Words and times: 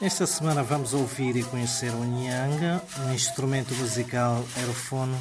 Esta 0.00 0.26
semana 0.26 0.62
vamos 0.62 0.92
ouvir 0.92 1.36
e 1.36 1.44
conhecer 1.44 1.90
o 1.90 2.04
Nyanga, 2.04 2.82
um 3.06 3.14
instrumento 3.14 3.72
musical 3.76 4.44
aerofono 4.56 5.18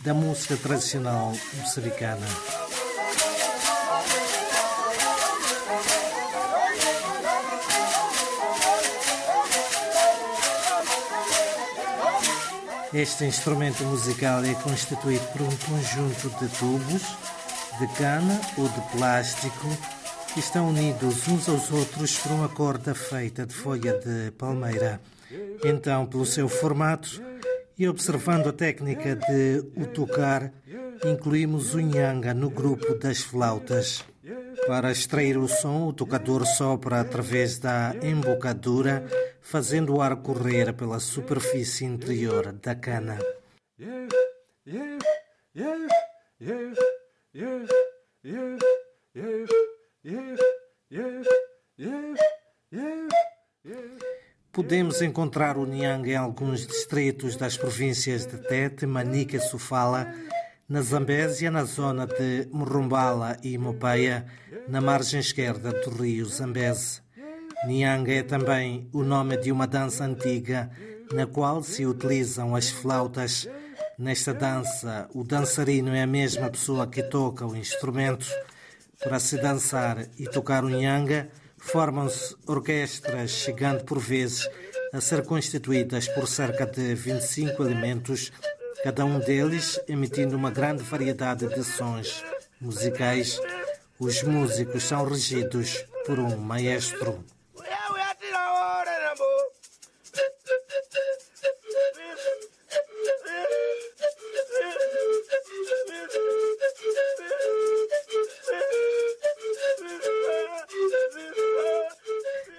da 0.00 0.12
música 0.12 0.56
tradicional 0.56 1.32
moçambicana. 1.54 2.26
Este 12.92 13.24
instrumento 13.24 13.84
musical 13.84 14.44
é 14.44 14.54
constituído 14.54 15.24
por 15.26 15.42
um 15.42 15.56
conjunto 15.56 16.28
de 16.40 16.48
tubos 16.58 17.02
de 17.78 17.86
cana 17.96 18.40
ou 18.56 18.68
de 18.68 18.80
plástico 18.96 19.68
que 20.38 20.44
estão 20.44 20.68
unidos 20.68 21.26
uns 21.26 21.48
aos 21.48 21.68
outros 21.72 22.16
por 22.16 22.30
uma 22.30 22.48
corda 22.48 22.94
feita 22.94 23.44
de 23.44 23.52
folha 23.52 23.98
de 23.98 24.30
palmeira. 24.30 25.00
Então, 25.64 26.06
pelo 26.06 26.24
seu 26.24 26.48
formato 26.48 27.20
e 27.76 27.88
observando 27.88 28.48
a 28.48 28.52
técnica 28.52 29.16
de 29.16 29.64
o 29.76 29.84
tocar, 29.86 30.52
incluímos 31.04 31.74
o 31.74 31.80
nhanga 31.80 32.32
no 32.34 32.50
grupo 32.50 32.94
das 32.94 33.20
flautas. 33.20 34.04
Para 34.68 34.92
extrair 34.92 35.36
o 35.36 35.48
som, 35.48 35.88
o 35.88 35.92
tocador 35.92 36.46
sopra 36.46 37.00
através 37.00 37.58
da 37.58 37.96
embocadura, 38.00 39.04
fazendo 39.40 39.96
o 39.96 40.00
ar 40.00 40.14
correr 40.18 40.72
pela 40.72 41.00
superfície 41.00 41.84
interior 41.84 42.52
da 42.52 42.76
cana. 42.76 43.18
Podemos 54.52 55.02
encontrar 55.02 55.56
o 55.58 55.66
Niang 55.66 56.10
em 56.10 56.16
alguns 56.16 56.66
distritos 56.66 57.36
das 57.36 57.56
províncias 57.56 58.26
de 58.26 58.38
Tete, 58.38 58.86
Manica 58.86 59.36
e 59.36 59.40
Sofala, 59.40 60.12
na 60.68 60.82
Zambésia, 60.82 61.50
na 61.50 61.64
zona 61.64 62.06
de 62.06 62.48
Morumbala 62.52 63.36
e 63.42 63.58
Mopeia, 63.58 64.26
na 64.68 64.80
margem 64.80 65.20
esquerda 65.20 65.72
do 65.72 65.90
rio 65.90 66.26
Zambeze. 66.26 67.00
Niang 67.66 68.12
é 68.12 68.22
também 68.22 68.88
o 68.92 69.02
nome 69.02 69.36
de 69.36 69.50
uma 69.50 69.66
dança 69.66 70.04
antiga 70.04 70.70
na 71.12 71.26
qual 71.26 71.62
se 71.62 71.86
utilizam 71.86 72.54
as 72.54 72.70
flautas. 72.70 73.48
Nesta 73.98 74.32
dança, 74.32 75.08
o 75.12 75.24
dançarino 75.24 75.92
é 75.92 76.02
a 76.02 76.06
mesma 76.06 76.48
pessoa 76.50 76.86
que 76.86 77.02
toca 77.02 77.44
o 77.44 77.56
instrumento. 77.56 78.26
Para 79.02 79.20
se 79.20 79.36
dançar 79.38 80.08
e 80.18 80.24
tocar 80.24 80.64
o 80.64 80.68
nhanga, 80.68 81.28
formam-se 81.56 82.34
orquestras, 82.46 83.30
chegando 83.30 83.84
por 83.84 84.00
vezes 84.00 84.48
a 84.92 85.00
ser 85.00 85.24
constituídas 85.24 86.08
por 86.08 86.26
cerca 86.26 86.66
de 86.66 86.94
25 86.96 87.62
elementos, 87.62 88.32
cada 88.82 89.04
um 89.04 89.20
deles 89.20 89.78
emitindo 89.86 90.36
uma 90.36 90.50
grande 90.50 90.82
variedade 90.82 91.46
de 91.46 91.62
sons 91.62 92.24
musicais. 92.60 93.40
Os 94.00 94.22
músicos 94.24 94.82
são 94.82 95.04
regidos 95.04 95.84
por 96.04 96.18
um 96.18 96.36
maestro. 96.36 97.24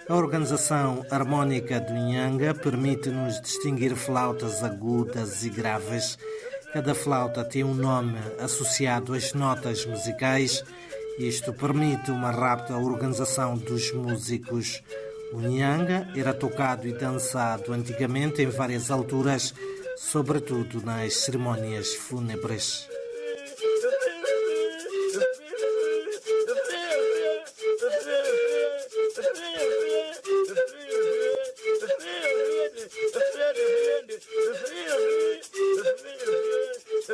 A 0.09 0.15
organização 0.15 1.05
harmónica 1.11 1.79
do 1.79 1.93
Nhanga 1.93 2.55
permite-nos 2.55 3.39
distinguir 3.41 3.95
flautas 3.95 4.63
agudas 4.63 5.44
e 5.44 5.51
graves. 5.51 6.17
Cada 6.73 6.95
flauta 6.95 7.45
tem 7.45 7.63
um 7.63 7.75
nome 7.75 8.17
associado 8.39 9.13
às 9.13 9.35
notas 9.35 9.85
musicais. 9.85 10.63
Isto 11.19 11.53
permite 11.53 12.09
uma 12.09 12.31
rápida 12.31 12.75
organização 12.75 13.56
dos 13.56 13.94
músicos. 13.94 14.81
O 15.31 15.41
Nhanga 15.41 16.07
era 16.16 16.34
tocado 16.34 16.88
e 16.88 16.91
dançado 16.91 17.72
antigamente 17.72 18.41
em 18.41 18.47
várias 18.47 18.89
alturas, 18.89 19.53
sobretudo 19.95 20.81
nas 20.81 21.17
cerimônias 21.17 21.94
fúnebres. 21.94 22.88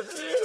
That's 0.06 0.20
it. 0.24 0.35